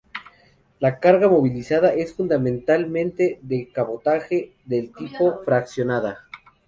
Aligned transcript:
La 0.79 0.97
carga 0.99 1.29
movilizada 1.29 1.93
es 1.93 2.15
fundamentalmente 2.15 3.37
de 3.43 3.71
cabotaje, 3.71 4.55
del 4.65 4.91
tipo 4.91 5.43
fraccionada. 5.43 6.21